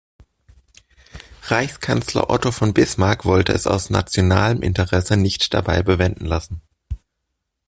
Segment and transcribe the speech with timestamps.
[1.43, 6.63] Reichskanzler Otto von Bismarck wollte es aus nationalem Interesse nicht dabei bewenden lassen.